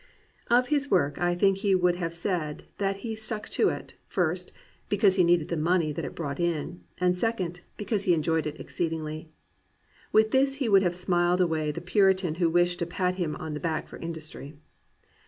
[0.49, 4.51] Of his work I think he would have said that he stuck to it, first,
[4.89, 8.59] because he needed the money that it brought in, and second, because he enjoyed it
[8.59, 9.29] exceedingly.
[10.11, 13.53] With this he would have smiled away the puritan who wished to pat him on
[13.53, 14.57] the back for industry.